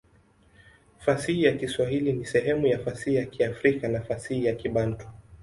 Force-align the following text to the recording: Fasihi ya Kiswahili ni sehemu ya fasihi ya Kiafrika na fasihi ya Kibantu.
Fasihi 0.99 1.43
ya 1.43 1.51
Kiswahili 1.57 2.13
ni 2.13 2.25
sehemu 2.25 2.67
ya 2.67 2.79
fasihi 2.79 3.15
ya 3.15 3.25
Kiafrika 3.25 3.87
na 3.87 4.01
fasihi 4.01 4.45
ya 4.45 4.55
Kibantu. 4.55 5.07